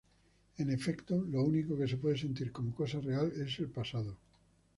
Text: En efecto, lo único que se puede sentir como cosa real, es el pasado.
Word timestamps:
En 0.61 0.67
efecto, 0.71 1.15
lo 1.29 1.43
único 1.43 1.77
que 1.77 1.87
se 1.87 1.97
puede 1.97 2.17
sentir 2.17 2.51
como 2.51 2.73
cosa 2.73 2.99
real, 2.99 3.31
es 3.37 3.59
el 3.59 3.69
pasado. 3.69 4.17